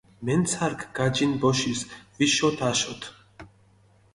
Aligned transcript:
მენცარქ 0.27 0.81
გაჯინჷ 0.97 1.35
ბოშის 1.41 1.79
ვიშოთ, 2.17 2.57
აშოთ. 2.69 3.01